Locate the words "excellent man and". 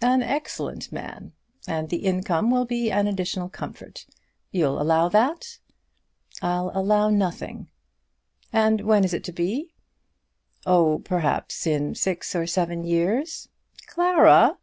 0.22-1.88